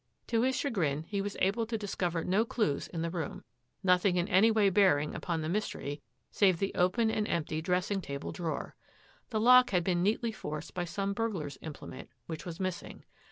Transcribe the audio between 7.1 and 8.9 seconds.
and empty dressing table drawer.